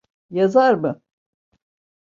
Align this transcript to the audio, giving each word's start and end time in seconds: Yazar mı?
Yazar 0.29 0.73
mı? 0.75 1.01